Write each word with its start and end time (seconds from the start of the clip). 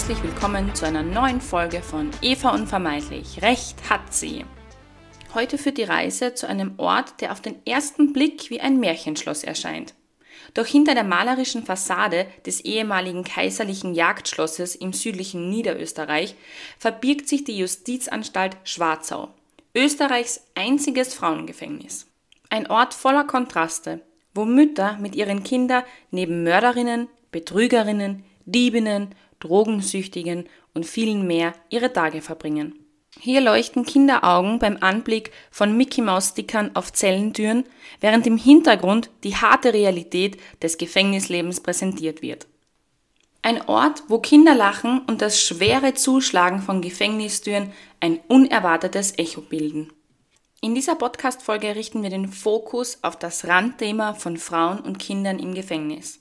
herzlich 0.00 0.22
willkommen 0.22 0.74
zu 0.74 0.86
einer 0.86 1.02
neuen 1.02 1.42
Folge 1.42 1.82
von 1.82 2.10
Eva 2.22 2.54
Unvermeidlich. 2.54 3.42
Recht 3.42 3.90
hat 3.90 4.14
sie. 4.14 4.46
Heute 5.34 5.58
führt 5.58 5.76
die 5.76 5.84
Reise 5.84 6.32
zu 6.32 6.48
einem 6.48 6.72
Ort, 6.78 7.20
der 7.20 7.32
auf 7.32 7.42
den 7.42 7.56
ersten 7.66 8.14
Blick 8.14 8.48
wie 8.48 8.62
ein 8.62 8.80
Märchenschloss 8.80 9.44
erscheint. 9.44 9.92
Doch 10.54 10.64
hinter 10.64 10.94
der 10.94 11.04
malerischen 11.04 11.66
Fassade 11.66 12.26
des 12.46 12.62
ehemaligen 12.62 13.24
kaiserlichen 13.24 13.94
Jagdschlosses 13.94 14.74
im 14.74 14.94
südlichen 14.94 15.50
Niederösterreich 15.50 16.34
verbirgt 16.78 17.28
sich 17.28 17.44
die 17.44 17.58
Justizanstalt 17.58 18.56
Schwarzau, 18.64 19.28
Österreichs 19.74 20.46
einziges 20.54 21.12
Frauengefängnis. 21.12 22.06
Ein 22.48 22.70
Ort 22.70 22.94
voller 22.94 23.24
Kontraste, 23.24 24.00
wo 24.34 24.46
Mütter 24.46 24.96
mit 24.98 25.14
ihren 25.14 25.42
Kindern 25.42 25.82
neben 26.10 26.42
Mörderinnen, 26.42 27.08
Betrügerinnen, 27.32 28.24
Diebinnen, 28.46 29.14
Drogensüchtigen 29.40 30.48
und 30.74 30.86
vielen 30.86 31.26
mehr 31.26 31.52
ihre 31.68 31.92
Tage 31.92 32.22
verbringen. 32.22 32.74
Hier 33.18 33.40
leuchten 33.40 33.84
Kinderaugen 33.84 34.60
beim 34.60 34.78
Anblick 34.80 35.32
von 35.50 35.76
Mickey 35.76 36.00
Maus 36.00 36.28
Stickern 36.28 36.70
auf 36.74 36.92
Zellentüren, 36.92 37.64
während 38.00 38.26
im 38.26 38.36
Hintergrund 38.36 39.10
die 39.24 39.34
harte 39.34 39.74
Realität 39.74 40.40
des 40.62 40.78
Gefängnislebens 40.78 41.60
präsentiert 41.60 42.22
wird. 42.22 42.46
Ein 43.42 43.62
Ort, 43.68 44.04
wo 44.08 44.18
Kinderlachen 44.18 45.00
und 45.06 45.22
das 45.22 45.42
schwere 45.42 45.94
Zuschlagen 45.94 46.60
von 46.60 46.82
Gefängnistüren 46.82 47.72
ein 47.98 48.20
unerwartetes 48.28 49.18
Echo 49.18 49.40
bilden. 49.40 49.92
In 50.60 50.74
dieser 50.74 50.94
Podcast-Folge 50.94 51.74
richten 51.74 52.02
wir 52.02 52.10
den 52.10 52.28
Fokus 52.28 52.98
auf 53.02 53.18
das 53.18 53.46
Randthema 53.46 54.12
von 54.12 54.36
Frauen 54.36 54.80
und 54.80 54.98
Kindern 54.98 55.38
im 55.38 55.54
Gefängnis. 55.54 56.19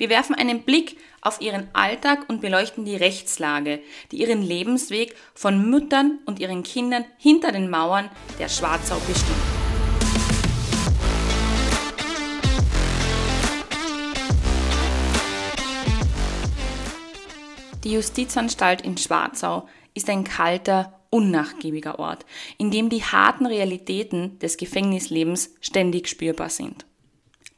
Wir 0.00 0.08
werfen 0.08 0.34
einen 0.34 0.62
Blick 0.62 0.96
auf 1.20 1.42
ihren 1.42 1.68
Alltag 1.74 2.24
und 2.30 2.40
beleuchten 2.40 2.86
die 2.86 2.96
Rechtslage, 2.96 3.80
die 4.10 4.22
ihren 4.22 4.40
Lebensweg 4.40 5.14
von 5.34 5.68
Müttern 5.68 6.20
und 6.24 6.38
ihren 6.38 6.62
Kindern 6.62 7.04
hinter 7.18 7.52
den 7.52 7.68
Mauern 7.68 8.08
der 8.38 8.48
Schwarzau 8.48 8.96
bestimmt. 9.06 9.36
Die 17.84 17.92
Justizanstalt 17.92 18.80
in 18.80 18.96
Schwarzau 18.96 19.68
ist 19.92 20.08
ein 20.08 20.24
kalter, 20.24 20.98
unnachgiebiger 21.10 21.98
Ort, 21.98 22.24
in 22.56 22.70
dem 22.70 22.88
die 22.88 23.04
harten 23.04 23.44
Realitäten 23.44 24.38
des 24.38 24.56
Gefängnislebens 24.56 25.56
ständig 25.60 26.08
spürbar 26.08 26.48
sind. 26.48 26.86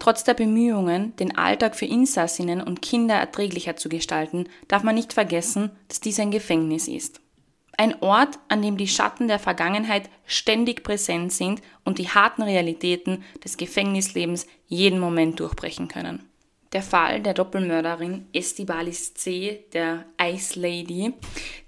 Trotz 0.03 0.25
der 0.25 0.35
Bemühungen, 0.35 1.15
den 1.15 1.39
Alltag 1.39 1.77
für 1.77 1.87
Insassinnen 1.87 2.61
und 2.61 2.83
Kinder 2.83 3.15
erträglicher 3.15 3.77
zu 3.77 3.89
gestalten, 3.89 4.49
darf 4.67 4.83
man 4.83 4.97
nicht 4.97 5.13
vergessen, 5.13 5.71
dass 5.87 6.01
dies 6.01 6.19
ein 6.19 6.33
Gefängnis 6.33 6.89
ist. 6.89 7.21
Ein 7.79 8.03
Ort, 8.03 8.41
an 8.49 8.63
dem 8.63 8.77
die 8.77 8.89
Schatten 8.89 9.29
der 9.29 9.39
Vergangenheit 9.39 10.11
ständig 10.27 10.83
präsent 10.83 11.33
sind 11.33 11.63
und 11.85 11.99
die 11.99 12.09
harten 12.09 12.43
Realitäten 12.43 13.23
des 13.45 13.57
Gefängnislebens 13.57 14.49
jeden 14.67 14.99
Moment 14.99 15.39
durchbrechen 15.39 15.87
können. 15.87 16.29
Der 16.73 16.83
Fall 16.83 17.21
der 17.21 17.35
Doppelmörderin 17.35 18.27
Estibalis 18.33 19.15
C., 19.15 19.67
der 19.73 20.07
Ice 20.21 20.59
Lady, 20.59 21.13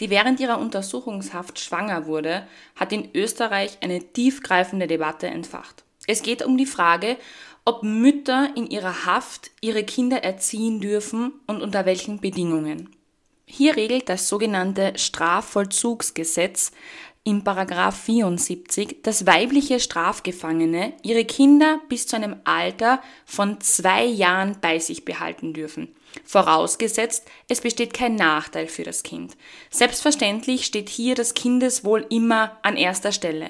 die 0.00 0.10
während 0.10 0.40
ihrer 0.40 0.58
Untersuchungshaft 0.58 1.60
schwanger 1.60 2.06
wurde, 2.06 2.48
hat 2.74 2.92
in 2.92 3.10
Österreich 3.14 3.78
eine 3.80 4.02
tiefgreifende 4.02 4.88
Debatte 4.88 5.28
entfacht. 5.28 5.84
Es 6.06 6.22
geht 6.22 6.44
um 6.44 6.58
die 6.58 6.66
Frage, 6.66 7.16
ob 7.64 7.82
Mütter 7.82 8.50
in 8.56 8.66
ihrer 8.66 9.06
Haft 9.06 9.50
ihre 9.60 9.84
Kinder 9.84 10.22
erziehen 10.22 10.80
dürfen 10.80 11.32
und 11.46 11.62
unter 11.62 11.86
welchen 11.86 12.20
Bedingungen. 12.20 12.90
Hier 13.46 13.76
regelt 13.76 14.08
das 14.08 14.28
sogenannte 14.28 14.92
Strafvollzugsgesetz 14.96 16.72
im 17.26 17.42
Paragraph 17.42 17.98
74, 18.02 19.02
dass 19.02 19.26
weibliche 19.26 19.80
Strafgefangene 19.80 20.92
ihre 21.02 21.24
Kinder 21.24 21.80
bis 21.88 22.06
zu 22.06 22.16
einem 22.16 22.36
Alter 22.44 23.02
von 23.24 23.60
zwei 23.62 24.04
Jahren 24.04 24.58
bei 24.60 24.78
sich 24.78 25.06
behalten 25.06 25.54
dürfen. 25.54 25.94
Vorausgesetzt, 26.24 27.26
es 27.48 27.62
besteht 27.62 27.94
kein 27.94 28.14
Nachteil 28.14 28.68
für 28.68 28.82
das 28.82 29.02
Kind. 29.02 29.36
Selbstverständlich 29.70 30.66
steht 30.66 30.90
hier 30.90 31.14
das 31.14 31.32
Kindeswohl 31.32 32.06
immer 32.10 32.58
an 32.62 32.76
erster 32.76 33.10
Stelle. 33.10 33.48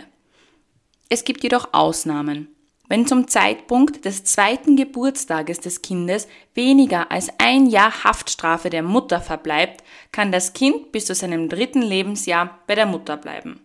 Es 1.09 1.25
gibt 1.25 1.43
jedoch 1.43 1.69
Ausnahmen. 1.73 2.54
Wenn 2.89 3.07
zum 3.07 3.29
Zeitpunkt 3.29 4.05
des 4.05 4.25
zweiten 4.25 4.77
Geburtstages 4.77 5.59
des 5.59 5.81
Kindes 5.81 6.29
weniger 6.55 7.11
als 7.11 7.31
ein 7.39 7.67
Jahr 7.67 8.05
Haftstrafe 8.05 8.69
der 8.69 8.83
Mutter 8.83 9.21
verbleibt, 9.21 9.83
kann 10.13 10.33
das 10.33 10.53
Kind 10.53 10.93
bis 10.93 11.07
zu 11.07 11.15
seinem 11.15 11.49
dritten 11.49 11.81
Lebensjahr 11.81 12.59
bei 12.67 12.75
der 12.75 12.87
Mutter 12.87 13.17
bleiben. 13.17 13.61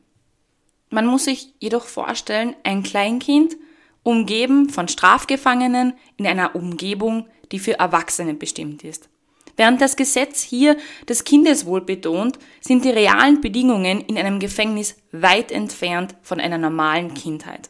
Man 0.89 1.05
muss 1.05 1.25
sich 1.25 1.53
jedoch 1.59 1.85
vorstellen, 1.85 2.55
ein 2.63 2.81
Kleinkind, 2.81 3.57
umgeben 4.03 4.69
von 4.69 4.87
Strafgefangenen 4.87 5.93
in 6.17 6.25
einer 6.25 6.55
Umgebung, 6.55 7.27
die 7.51 7.59
für 7.59 7.77
Erwachsene 7.77 8.33
bestimmt 8.33 8.83
ist. 8.83 9.09
Während 9.57 9.81
das 9.81 9.97
Gesetz 9.97 10.41
hier 10.41 10.77
das 11.05 11.25
Kindeswohl 11.25 11.81
betont, 11.81 12.39
sind 12.61 12.85
die 12.85 12.91
realen 12.91 13.41
Bedingungen 13.41 13.99
in 14.01 14.17
einem 14.17 14.39
Gefängnis 14.39 14.95
weit 15.11 15.51
entfernt 15.51 16.15
von 16.21 16.39
einer 16.39 16.57
normalen 16.57 17.13
Kindheit. 17.13 17.69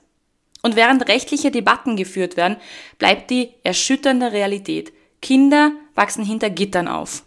Und 0.62 0.76
während 0.76 1.08
rechtliche 1.08 1.52
Debatten 1.52 1.96
geführt 1.96 2.38
werden, 2.38 2.58
bleibt 2.98 3.30
die 3.30 3.50
erschütternde 3.64 4.32
Realität. 4.32 4.92
Kinder 5.22 5.72
wachsen 5.96 6.26
hinter 6.26 6.50
Gittern 6.50 6.88
auf. 6.88 7.24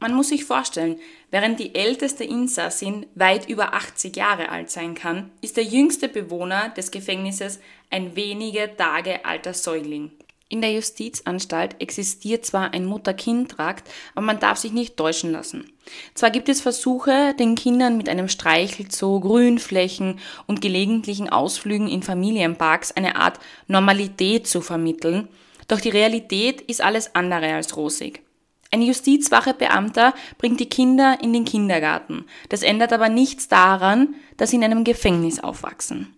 Man 0.00 0.14
muss 0.14 0.28
sich 0.28 0.44
vorstellen, 0.44 0.98
während 1.30 1.58
die 1.58 1.74
älteste 1.74 2.22
Insassin 2.22 3.06
weit 3.14 3.48
über 3.48 3.74
80 3.74 4.14
Jahre 4.14 4.48
alt 4.50 4.70
sein 4.70 4.94
kann, 4.94 5.30
ist 5.40 5.56
der 5.56 5.64
jüngste 5.64 6.08
Bewohner 6.08 6.68
des 6.70 6.90
Gefängnisses 6.90 7.58
ein 7.90 8.14
wenige 8.14 8.76
Tage 8.76 9.24
alter 9.24 9.54
Säugling. 9.54 10.12
In 10.50 10.62
der 10.62 10.72
Justizanstalt 10.72 11.76
existiert 11.78 12.46
zwar 12.46 12.72
ein 12.72 12.86
Mutter-Kind-Trakt, 12.86 13.86
aber 14.14 14.24
man 14.24 14.40
darf 14.40 14.56
sich 14.56 14.72
nicht 14.72 14.96
täuschen 14.96 15.30
lassen. 15.30 15.70
Zwar 16.14 16.30
gibt 16.30 16.48
es 16.48 16.62
Versuche, 16.62 17.34
den 17.38 17.54
Kindern 17.54 17.98
mit 17.98 18.08
einem 18.08 18.28
Streichelzoo, 18.28 19.20
Grünflächen 19.20 20.20
und 20.46 20.62
gelegentlichen 20.62 21.28
Ausflügen 21.28 21.88
in 21.88 22.02
Familienparks 22.02 22.92
eine 22.92 23.16
Art 23.16 23.38
Normalität 23.66 24.46
zu 24.46 24.62
vermitteln, 24.62 25.28
doch 25.68 25.80
die 25.80 25.90
Realität 25.90 26.62
ist 26.62 26.80
alles 26.80 27.14
andere 27.14 27.52
als 27.52 27.76
rosig. 27.76 28.22
Ein 28.70 28.82
Justizwachebeamter 28.82 30.14
bringt 30.38 30.60
die 30.60 30.68
Kinder 30.68 31.18
in 31.22 31.34
den 31.34 31.44
Kindergarten. 31.44 32.24
Das 32.48 32.62
ändert 32.62 32.92
aber 32.94 33.10
nichts 33.10 33.48
daran, 33.48 34.14
dass 34.38 34.50
sie 34.50 34.56
in 34.56 34.64
einem 34.64 34.84
Gefängnis 34.84 35.40
aufwachsen. 35.40 36.14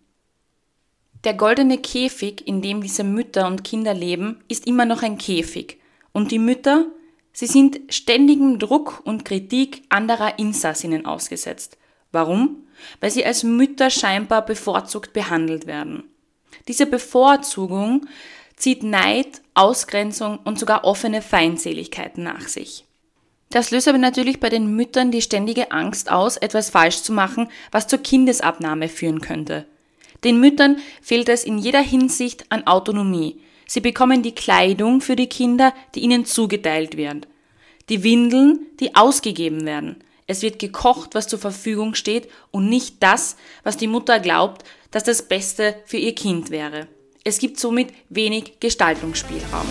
Der 1.25 1.35
goldene 1.35 1.77
Käfig, 1.79 2.47
in 2.47 2.63
dem 2.63 2.83
diese 2.83 3.05
Mütter 3.05 3.47
und 3.47 3.63
Kinder 3.63 3.93
leben, 3.93 4.43
ist 4.49 4.67
immer 4.67 4.87
noch 4.87 5.03
ein 5.03 5.19
Käfig. 5.19 5.79
Und 6.13 6.31
die 6.31 6.39
Mütter, 6.39 6.87
sie 7.33 7.47
sind 7.47 7.81
ständigem 7.91 8.59
Druck 8.59 9.03
und 9.05 9.25
Kritik 9.25 9.83
anderer 9.91 10.39
Insassinnen 10.39 11.05
ausgesetzt. 11.05 11.77
Warum? 12.11 12.65
Weil 13.01 13.11
sie 13.11 13.25
als 13.25 13.43
Mütter 13.43 13.91
scheinbar 13.91 14.45
bevorzugt 14.45 15.13
behandelt 15.13 15.67
werden. 15.67 16.05
Diese 16.69 16.87
Bevorzugung 16.87 18.07
zieht 18.57 18.83
Neid, 18.83 19.43
Ausgrenzung 19.55 20.39
und 20.45 20.59
sogar 20.59 20.85
offene 20.85 21.21
Feindseligkeiten 21.21 22.25
nach 22.25 22.49
sich. 22.49 22.85
Das 23.51 23.71
löst 23.71 23.89
aber 23.89 23.99
natürlich 23.99 24.41
bei 24.41 24.49
den 24.49 24.75
Müttern 24.75 25.11
die 25.11 25.23
ständige 25.23 25.73
Angst 25.73 26.11
aus, 26.11 26.37
etwas 26.37 26.71
falsch 26.71 27.03
zu 27.03 27.13
machen, 27.13 27.49
was 27.73 27.89
zur 27.89 27.99
Kindesabnahme 27.99 28.89
führen 28.89 29.21
könnte. 29.21 29.67
Den 30.25 30.41
Müttern 30.41 30.79
fehlt 31.01 31.29
es 31.29 31.45
in 31.45 31.59
jeder 31.59 31.81
Hinsicht 31.81 32.45
an 32.51 32.67
Autonomie. 32.67 33.41
Sie 33.67 33.81
bekommen 33.81 34.23
die 34.23 34.35
Kleidung 34.35 35.01
für 35.01 35.17
die 35.17 35.29
Kinder, 35.29 35.73
die 35.95 36.01
ihnen 36.01 36.25
zugeteilt 36.25 36.97
wird. 36.97 37.29
Die 37.89 38.03
Windeln, 38.03 38.67
die 38.81 38.95
ausgegeben 38.95 39.65
werden. 39.65 40.03
Es 40.27 40.43
wird 40.43 40.59
gekocht, 40.59 41.15
was 41.15 41.27
zur 41.27 41.39
Verfügung 41.39 41.95
steht 41.95 42.29
und 42.51 42.69
nicht 42.69 42.97
das, 43.01 43.37
was 43.65 43.77
die 43.77 43.89
Mutter 43.89 44.21
glaubt, 44.21 44.65
dass 44.91 45.05
das 45.05 45.27
Beste 45.27 45.75
für 45.87 45.97
ihr 45.97 46.15
Kind 46.15 46.51
wäre. 46.51 46.87
Es 47.25 47.39
gibt 47.39 47.59
somit 47.59 47.93
wenig 48.09 48.61
Gestaltungsspielraum. 48.61 49.67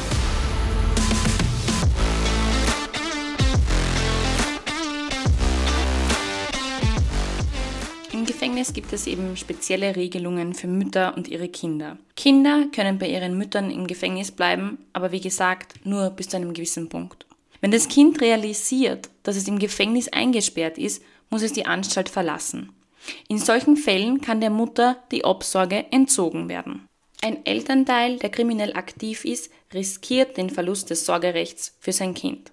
Gefängnis 8.29 8.73
gibt 8.73 8.93
es 8.93 9.07
eben 9.07 9.35
spezielle 9.35 9.95
Regelungen 9.95 10.53
für 10.53 10.67
Mütter 10.67 11.17
und 11.17 11.27
ihre 11.27 11.49
Kinder. 11.49 11.97
Kinder 12.15 12.65
können 12.71 12.99
bei 12.99 13.09
ihren 13.09 13.35
Müttern 13.35 13.71
im 13.71 13.87
Gefängnis 13.87 14.29
bleiben, 14.29 14.77
aber 14.93 15.11
wie 15.11 15.19
gesagt, 15.19 15.83
nur 15.83 16.11
bis 16.11 16.29
zu 16.29 16.37
einem 16.37 16.53
gewissen 16.53 16.89
Punkt. 16.89 17.25
Wenn 17.59 17.71
das 17.71 17.87
Kind 17.87 18.21
realisiert, 18.21 19.09
dass 19.23 19.35
es 19.35 19.47
im 19.47 19.57
Gefängnis 19.57 20.09
eingesperrt 20.09 20.77
ist, 20.77 21.01
muss 21.31 21.41
es 21.41 21.53
die 21.53 21.65
Anstalt 21.65 22.07
verlassen. 22.07 22.69
In 23.27 23.39
solchen 23.39 23.75
Fällen 23.75 24.21
kann 24.21 24.41
der 24.41 24.51
Mutter 24.51 24.97
die 25.11 25.23
Obsorge 25.23 25.87
entzogen 25.89 26.49
werden. 26.49 26.87
Ein 27.23 27.43
Elternteil, 27.47 28.17
der 28.17 28.29
kriminell 28.29 28.73
aktiv 28.73 29.25
ist, 29.25 29.49
riskiert 29.73 30.37
den 30.37 30.51
Verlust 30.51 30.91
des 30.91 31.03
Sorgerechts 31.03 31.75
für 31.79 31.93
sein 31.93 32.13
Kind. 32.13 32.51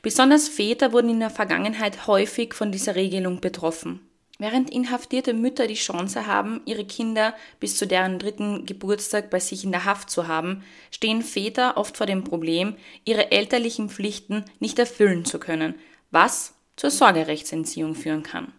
Besonders 0.00 0.48
Väter 0.48 0.94
wurden 0.94 1.10
in 1.10 1.20
der 1.20 1.28
Vergangenheit 1.28 2.06
häufig 2.06 2.54
von 2.54 2.72
dieser 2.72 2.94
Regelung 2.94 3.42
betroffen. 3.42 4.00
Während 4.40 4.70
inhaftierte 4.70 5.34
Mütter 5.34 5.66
die 5.66 5.74
Chance 5.74 6.26
haben, 6.26 6.62
ihre 6.64 6.86
Kinder 6.86 7.34
bis 7.60 7.76
zu 7.76 7.86
deren 7.86 8.18
dritten 8.18 8.64
Geburtstag 8.64 9.28
bei 9.28 9.38
sich 9.38 9.64
in 9.64 9.70
der 9.70 9.84
Haft 9.84 10.08
zu 10.08 10.28
haben, 10.28 10.64
stehen 10.90 11.20
Väter 11.20 11.76
oft 11.76 11.98
vor 11.98 12.06
dem 12.06 12.24
Problem, 12.24 12.74
ihre 13.04 13.32
elterlichen 13.32 13.90
Pflichten 13.90 14.46
nicht 14.58 14.78
erfüllen 14.78 15.26
zu 15.26 15.38
können, 15.38 15.74
was 16.10 16.54
zur 16.76 16.88
Sorgerechtsentziehung 16.88 17.94
führen 17.94 18.22
kann. 18.22 18.54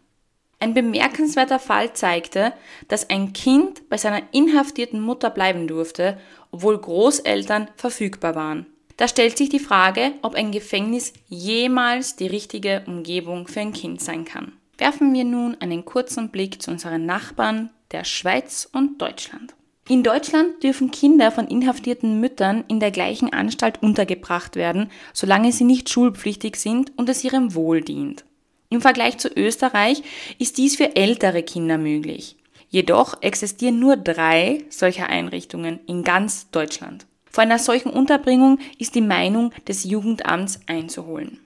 Ein 0.60 0.76
bemerkenswerter 0.76 1.58
Fall 1.58 1.94
zeigte, 1.94 2.54
dass 2.88 3.10
ein 3.10 3.34
Kind 3.34 3.90
bei 3.90 3.98
seiner 3.98 4.22
inhaftierten 4.34 5.02
Mutter 5.02 5.32
bleiben 5.32 5.68
durfte, 5.68 6.20
obwohl 6.52 6.78
Großeltern 6.78 7.70
verfügbar 7.76 8.36
waren. 8.36 8.68
Da 8.98 9.08
stellt 9.08 9.36
sich 9.36 9.50
die 9.50 9.58
Frage, 9.58 10.12
ob 10.22 10.36
ein 10.36 10.52
Gefängnis 10.52 11.14
jemals 11.28 12.18
die 12.18 12.28
richtige 12.28 12.84
Umgebung 12.86 13.48
für 13.48 13.62
ein 13.62 13.74
Kind 13.74 14.00
sein 14.00 14.26
kann. 14.26 14.52
Werfen 14.82 15.14
wir 15.14 15.26
nun 15.26 15.56
einen 15.60 15.86
kurzen 15.86 16.30
Blick 16.30 16.60
zu 16.60 16.72
unseren 16.72 17.06
Nachbarn, 17.06 17.70
der 17.92 18.04
Schweiz 18.04 18.68
und 18.74 19.00
Deutschland. 19.00 19.54
In 19.88 20.02
Deutschland 20.02 20.64
dürfen 20.64 20.90
Kinder 20.90 21.30
von 21.30 21.48
inhaftierten 21.48 22.20
Müttern 22.20 22.64
in 22.68 22.80
der 22.80 22.90
gleichen 22.90 23.32
Anstalt 23.32 23.84
untergebracht 23.84 24.56
werden, 24.56 24.90
solange 25.14 25.52
sie 25.52 25.66
nicht 25.66 25.92
schulpflichtig 25.92 26.56
sind 26.56 26.98
und 26.98 27.10
es 27.10 27.24
ihrem 27.24 27.54
Wohl 27.54 27.82
dient. 27.82 28.26
Im 28.70 28.82
Vergleich 28.82 29.20
zu 29.20 29.30
Österreich 29.30 30.02
ist 30.40 30.58
dies 30.58 30.78
für 30.78 30.96
ältere 30.96 31.44
Kinder 31.44 31.78
möglich. 31.78 32.38
Jedoch 32.68 33.22
existieren 33.22 33.80
nur 33.80 33.98
drei 33.98 34.66
solcher 34.70 35.10
Einrichtungen 35.10 35.80
in 35.86 36.04
ganz 36.04 36.50
Deutschland. 36.50 37.06
Vor 37.30 37.44
einer 37.44 37.60
solchen 37.60 37.92
Unterbringung 37.92 38.58
ist 38.80 38.96
die 38.96 39.02
Meinung 39.02 39.52
des 39.68 39.84
Jugendamts 39.84 40.60
einzuholen. 40.66 41.40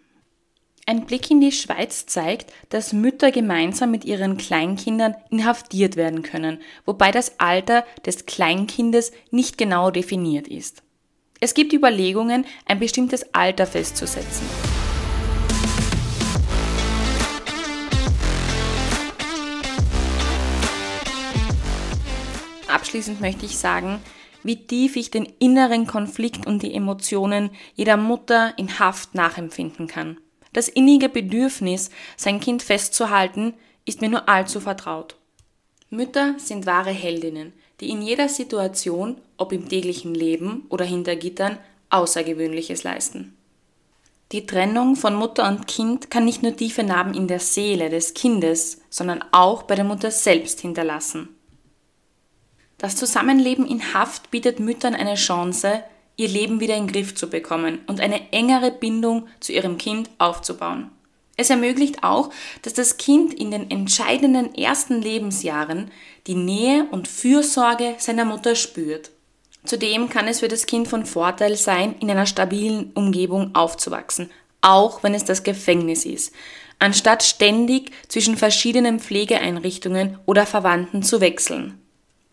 Ein 0.88 1.08
Blick 1.08 1.32
in 1.32 1.42
die 1.42 1.52
Schweiz 1.52 2.06
zeigt, 2.06 2.54
dass 2.70 2.94
Mütter 2.94 3.32
gemeinsam 3.32 3.90
mit 3.90 4.06
ihren 4.06 4.38
Kleinkindern 4.38 5.16
inhaftiert 5.32 5.96
werden 5.96 6.22
können, 6.22 6.62
wobei 6.86 7.10
das 7.10 7.40
Alter 7.40 7.84
des 8.06 8.28
Kleinkindes 8.28 9.12
nicht 9.32 9.58
genau 9.58 9.90
definiert 9.90 10.48
ist. 10.48 10.84
Es 11.40 11.56
gibt 11.56 11.74
Überlegungen, 11.74 12.46
ein 12.68 12.78
bestimmtes 12.78 13.34
Alter 13.34 13.66
festzusetzen. 13.66 14.46
Abschließend 22.68 23.22
möchte 23.22 23.48
ich 23.48 23.58
sagen, 23.58 24.02
wie 24.44 24.68
tief 24.68 24.98
ich 24.98 25.10
den 25.10 25.28
inneren 25.40 25.88
Konflikt 25.88 26.46
und 26.46 26.62
die 26.62 26.76
Emotionen 26.76 27.50
jeder 27.74 27.98
Mutter 27.98 28.54
in 28.60 28.78
Haft 28.78 29.16
nachempfinden 29.16 29.88
kann. 29.88 30.18
Das 30.56 30.70
innige 30.70 31.10
Bedürfnis, 31.10 31.90
sein 32.16 32.40
Kind 32.40 32.64
festzuhalten, 32.64 33.56
ist 33.84 34.00
mir 34.00 34.08
nur 34.08 34.30
allzu 34.30 34.62
vertraut. 34.62 35.18
Mütter 35.90 36.36
sind 36.38 36.66
wahre 36.66 36.92
Heldinnen, 36.92 37.52
die 37.82 37.90
in 37.90 38.02
jeder 38.02 38.30
Situation, 38.30 39.18
ob 39.36 39.52
im 39.52 39.68
täglichen 39.68 40.16
Leben 40.16 40.66
oder 40.70 40.86
hinter 40.86 41.18
Gittern, 41.18 41.58
Außergewöhnliches 41.90 42.84
leisten. 42.84 43.36
Die 44.32 44.46
Trennung 44.46 44.96
von 44.96 45.16
Mutter 45.16 45.46
und 45.46 45.68
Kind 45.68 46.10
kann 46.10 46.24
nicht 46.24 46.42
nur 46.42 46.56
tiefe 46.56 46.84
Narben 46.84 47.14
in 47.14 47.28
der 47.28 47.42
Seele 47.42 47.90
des 47.90 48.14
Kindes, 48.14 48.80
sondern 48.90 49.26
auch 49.34 49.64
bei 49.64 49.76
der 49.76 49.84
Mutter 49.84 50.10
selbst 50.10 50.62
hinterlassen. 50.62 51.28
Das 52.78 52.96
Zusammenleben 52.96 53.68
in 53.68 53.94
Haft 53.94 54.32
bietet 54.32 54.62
Müttern 54.62 54.96
eine 54.96 55.16
Chance, 55.16 55.84
ihr 56.18 56.28
Leben 56.28 56.60
wieder 56.60 56.76
in 56.76 56.88
den 56.88 56.94
Griff 56.94 57.16
zu 57.16 57.30
bekommen 57.30 57.80
und 57.88 58.00
eine 58.00 58.32
engere 58.32 58.72
Bindung 58.72 59.28
zu 59.40 59.52
ihrem 59.52 59.78
Kind 59.78 60.10
aufzubauen. 60.18 60.92
Es 61.38 61.50
ermöglicht 61.50 62.04
auch, 62.04 62.30
dass 62.62 62.74
das 62.74 62.98
Kind 62.98 63.34
in 63.34 63.52
den 63.52 63.70
entscheidenden 63.70 64.56
ersten 64.56 65.02
Lebensjahren 65.02 65.92
die 66.28 66.36
Nähe 66.36 66.88
und 66.92 67.08
Fürsorge 67.08 67.96
seiner 67.98 68.26
Mutter 68.26 68.56
spürt. 68.56 69.12
Zudem 69.66 70.10
kann 70.10 70.28
es 70.28 70.40
für 70.40 70.48
das 70.48 70.66
Kind 70.66 70.88
von 70.88 71.06
Vorteil 71.06 71.58
sein, 71.58 71.96
in 72.00 72.10
einer 72.10 72.26
stabilen 72.26 72.92
Umgebung 72.94 73.54
aufzuwachsen, 73.56 74.30
auch 74.62 75.04
wenn 75.04 75.14
es 75.14 75.26
das 75.26 75.44
Gefängnis 75.44 76.06
ist, 76.06 76.34
anstatt 76.80 77.24
ständig 77.24 77.92
zwischen 78.08 78.38
verschiedenen 78.38 79.00
Pflegeeinrichtungen 79.00 80.20
oder 80.26 80.46
Verwandten 80.46 81.04
zu 81.04 81.20
wechseln. 81.20 81.80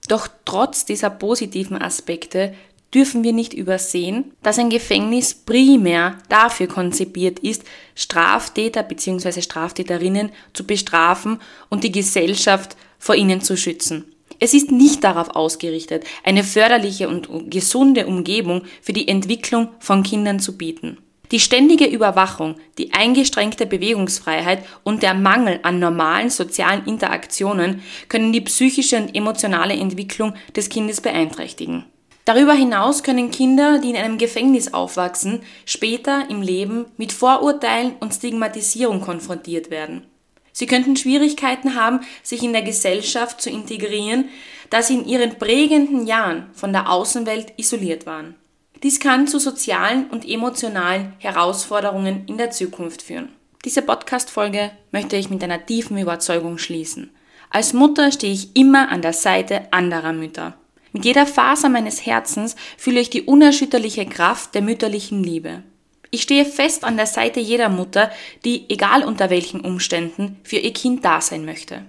Doch 0.09 0.29
trotz 0.45 0.85
dieser 0.85 1.11
positiven 1.11 1.81
Aspekte 1.81 2.55
dürfen 2.95 3.25
wir 3.25 3.33
nicht 3.33 3.55
übersehen, 3.55 4.33
dass 4.43 4.59
ein 4.59 4.71
Gefängnis 4.71 5.35
primär 5.35 6.19
dafür 6.29 6.67
konzipiert 6.67 7.39
ist, 7.39 7.65
Straftäter 7.95 8.83
bzw. 8.83 9.41
Straftäterinnen 9.41 10.31
zu 10.53 10.67
bestrafen 10.67 11.41
und 11.69 11.85
die 11.85 11.93
Gesellschaft 11.93 12.77
vor 12.99 13.15
ihnen 13.15 13.41
zu 13.41 13.57
schützen. 13.57 14.05
Es 14.39 14.55
ist 14.55 14.73
nicht 14.73 15.05
darauf 15.05 15.37
ausgerichtet, 15.37 16.05
eine 16.25 16.43
förderliche 16.43 17.09
und 17.09 17.29
gesunde 17.51 18.07
Umgebung 18.07 18.63
für 18.81 18.93
die 18.93 19.09
Entwicklung 19.09 19.69
von 19.79 20.03
Kindern 20.03 20.41
zu 20.41 20.57
bieten. 20.57 20.99
Die 21.31 21.41
ständige 21.41 21.87
Überwachung, 21.87 22.57
die 22.77 22.93
eingeschränkte 22.93 23.65
Bewegungsfreiheit 23.65 24.65
und 24.83 25.03
der 25.03 25.15
Mangel 25.15 25.61
an 25.63 25.79
normalen 25.79 26.29
sozialen 26.29 26.85
Interaktionen 26.85 27.83
können 28.09 28.35
die 28.35 28.43
psychische 28.43 28.97
und 28.97 29.15
emotionale 29.15 29.75
Entwicklung 29.75 30.35
des 30.55 30.69
Kindes 30.69 31.01
beeinträchtigen. 31.01 31.87
Darüber 32.25 32.53
hinaus 32.53 33.03
können 33.03 33.33
Kinder, 33.33 33.79
die 33.79 33.91
in 33.91 33.97
einem 33.97 34.17
Gefängnis 34.17 34.73
aufwachsen, 34.73 35.43
später 35.67 36.31
im 36.31 36.41
Leben 36.41 36.87
mit 36.97 37.13
Vorurteilen 37.13 37.95
und 37.99 38.15
Stigmatisierung 38.15 39.01
konfrontiert 39.01 39.71
werden. 39.71 40.07
Sie 40.53 40.67
könnten 40.67 40.97
Schwierigkeiten 40.97 41.75
haben, 41.75 42.01
sich 42.23 42.43
in 42.43 42.53
der 42.53 42.63
Gesellschaft 42.63 43.41
zu 43.41 43.51
integrieren, 43.51 44.29
da 44.71 44.83
sie 44.83 44.95
in 44.95 45.07
ihren 45.07 45.39
prägenden 45.39 46.07
Jahren 46.07 46.51
von 46.53 46.73
der 46.73 46.91
Außenwelt 46.91 47.55
isoliert 47.57 48.07
waren. 48.07 48.37
Dies 48.83 49.01
kann 49.01 49.27
zu 49.27 49.39
sozialen 49.39 50.09
und 50.11 50.29
emotionalen 50.29 51.15
Herausforderungen 51.19 52.25
in 52.27 52.37
der 52.37 52.51
Zukunft 52.51 53.03
führen. 53.03 53.31
Diese 53.65 53.83
Podcast-Folge 53.83 54.73
möchte 54.91 55.17
ich 55.17 55.31
mit 55.31 55.43
einer 55.43 55.65
tiefen 55.65 55.99
Überzeugung 55.99 56.59
schließen. 56.59 57.11
Als 57.49 57.73
Mutter 57.73 58.11
stehe 58.11 58.33
ich 58.33 58.57
immer 58.57 58.89
an 58.91 59.03
der 59.03 59.13
Seite 59.13 59.73
anderer 59.73 60.13
Mütter. 60.13 60.55
Mit 60.93 61.05
jeder 61.05 61.27
Faser 61.27 61.69
meines 61.69 62.05
Herzens 62.05 62.55
fühle 62.77 63.01
ich 63.01 63.11
die 63.11 63.23
unerschütterliche 63.23 64.07
Kraft 64.07 64.55
der 64.55 64.63
mütterlichen 64.63 65.25
Liebe. 65.25 65.63
Ich 66.11 66.23
stehe 66.23 66.45
fest 66.45 66.85
an 66.85 66.99
der 66.99 67.07
Seite 67.07 67.41
jeder 67.41 67.71
Mutter, 67.71 68.11
die, 68.45 68.69
egal 68.69 69.03
unter 69.03 69.31
welchen 69.31 69.61
Umständen, 69.61 70.37
für 70.43 70.59
ihr 70.59 70.75
Kind 70.75 71.05
da 71.05 71.23
sein 71.23 71.47
möchte. 71.47 71.87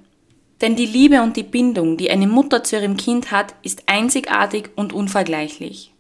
Denn 0.62 0.78
die 0.78 0.86
Liebe 0.86 1.22
und 1.22 1.36
die 1.36 1.44
Bindung, 1.44 1.98
die 1.98 2.10
eine 2.10 2.28
Mutter 2.28 2.64
zu 2.64 2.78
ihrem 2.78 2.96
Kind 2.96 3.32
hat, 3.32 3.54
ist 3.64 3.84
einzigartig 3.88 4.70
und 4.78 4.94
unvergleichlich. 4.94 5.92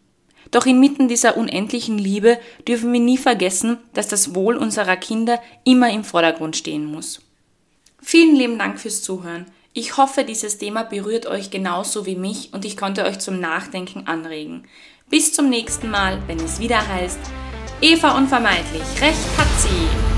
Doch 0.51 0.65
inmitten 0.65 1.09
dieser 1.09 1.35
unendlichen 1.35 1.97
Liebe 1.97 2.39
dürfen 2.65 2.93
wir 2.93 3.01
nie 3.01 3.17
vergessen, 3.17 3.79
dass 3.93 4.07
das 4.07 4.35
Wohl 4.35 4.55
unserer 4.55 4.95
Kinder 4.95 5.41
immer 5.65 5.91
im 5.91 6.05
Vordergrund 6.05 6.55
stehen 6.55 6.85
muss. 6.85 7.21
Vielen 8.01 8.35
lieben 8.37 8.57
Dank 8.57 8.79
fürs 8.79 9.01
Zuhören. 9.01 9.47
Ich 9.75 9.97
hoffe, 9.97 10.23
dieses 10.23 10.59
Thema 10.59 10.83
berührt 10.83 11.25
euch 11.25 11.49
genauso 11.49 12.05
wie 12.05 12.15
mich 12.15 12.53
und 12.53 12.63
ich 12.63 12.77
konnte 12.77 13.05
euch 13.05 13.17
zum 13.17 13.39
Nachdenken 13.39 14.05
anregen. 14.05 14.67
Bis 15.09 15.33
zum 15.33 15.49
nächsten 15.49 15.89
Mal, 15.89 16.21
wenn 16.27 16.39
es 16.39 16.59
wieder 16.59 16.87
heißt, 16.87 17.19
Eva 17.81 18.15
unvermeidlich, 18.15 18.83
recht 19.01 19.37
hat 19.37 19.47
sie. 19.59 20.12